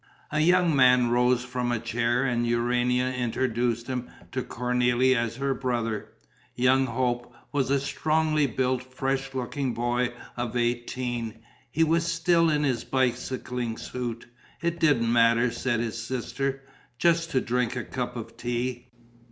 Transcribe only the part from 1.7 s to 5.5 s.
a chair and Urania introduced him to Cornélie as